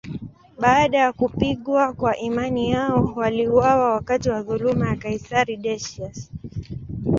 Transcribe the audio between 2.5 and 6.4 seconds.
yao, waliuawa wakati wa dhuluma ya kaisari Decius.